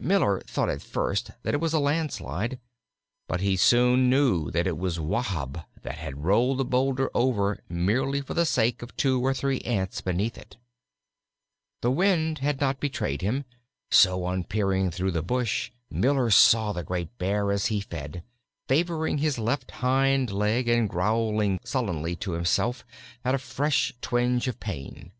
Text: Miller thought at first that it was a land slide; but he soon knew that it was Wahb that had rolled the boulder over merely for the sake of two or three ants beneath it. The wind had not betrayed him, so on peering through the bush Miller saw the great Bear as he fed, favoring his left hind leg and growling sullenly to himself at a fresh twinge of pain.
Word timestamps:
Miller 0.00 0.40
thought 0.46 0.70
at 0.70 0.80
first 0.80 1.32
that 1.42 1.52
it 1.52 1.60
was 1.60 1.74
a 1.74 1.78
land 1.78 2.10
slide; 2.10 2.58
but 3.28 3.42
he 3.42 3.56
soon 3.58 4.08
knew 4.08 4.50
that 4.50 4.66
it 4.66 4.78
was 4.78 4.98
Wahb 4.98 5.64
that 5.82 5.98
had 5.98 6.24
rolled 6.24 6.56
the 6.56 6.64
boulder 6.64 7.10
over 7.12 7.58
merely 7.68 8.22
for 8.22 8.32
the 8.32 8.46
sake 8.46 8.80
of 8.80 8.96
two 8.96 9.20
or 9.20 9.34
three 9.34 9.60
ants 9.60 10.00
beneath 10.00 10.38
it. 10.38 10.56
The 11.82 11.90
wind 11.90 12.38
had 12.38 12.58
not 12.58 12.80
betrayed 12.80 13.20
him, 13.20 13.44
so 13.90 14.24
on 14.24 14.44
peering 14.44 14.90
through 14.90 15.12
the 15.12 15.20
bush 15.20 15.70
Miller 15.90 16.30
saw 16.30 16.72
the 16.72 16.82
great 16.82 17.18
Bear 17.18 17.52
as 17.52 17.66
he 17.66 17.82
fed, 17.82 18.22
favoring 18.68 19.18
his 19.18 19.38
left 19.38 19.70
hind 19.72 20.30
leg 20.30 20.68
and 20.70 20.88
growling 20.88 21.60
sullenly 21.64 22.16
to 22.16 22.32
himself 22.32 22.86
at 23.26 23.34
a 23.34 23.38
fresh 23.38 23.92
twinge 24.00 24.48
of 24.48 24.58
pain. 24.58 25.12